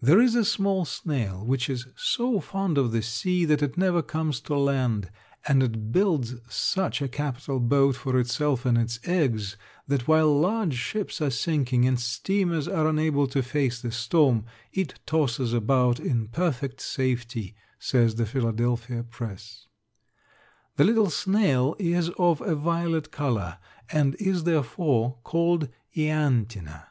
[0.00, 4.00] There is a small snail which is so fond of the sea that it never
[4.00, 5.10] comes to land,
[5.44, 9.56] and it builds such a capital boat for itself and its eggs
[9.88, 15.00] that while large ships are sinking and steamers are unable to face the storm it
[15.04, 19.66] tosses about in perfect safety, says the Philadelphia Press.
[20.76, 23.58] The little snail is of a violet color
[23.90, 26.86] and is therefore called Ianthina.